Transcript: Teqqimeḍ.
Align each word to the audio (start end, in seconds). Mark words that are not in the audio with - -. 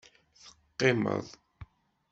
Teqqimeḍ. 0.41 1.27